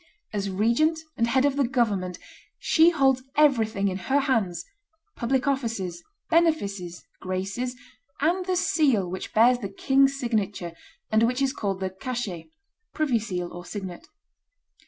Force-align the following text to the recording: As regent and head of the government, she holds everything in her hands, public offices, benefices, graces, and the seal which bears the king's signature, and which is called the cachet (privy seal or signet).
As 0.33 0.49
regent 0.49 0.97
and 1.15 1.27
head 1.27 1.45
of 1.45 1.57
the 1.57 1.67
government, 1.67 2.17
she 2.57 2.89
holds 2.89 3.21
everything 3.37 3.87
in 3.87 3.97
her 3.99 4.21
hands, 4.21 4.65
public 5.15 5.47
offices, 5.47 6.03
benefices, 6.31 7.05
graces, 7.21 7.75
and 8.19 8.43
the 8.47 8.55
seal 8.55 9.07
which 9.07 9.31
bears 9.31 9.59
the 9.59 9.69
king's 9.69 10.17
signature, 10.19 10.73
and 11.11 11.21
which 11.21 11.39
is 11.39 11.53
called 11.53 11.81
the 11.81 11.91
cachet 11.91 12.49
(privy 12.95 13.19
seal 13.19 13.53
or 13.53 13.63
signet). 13.63 14.07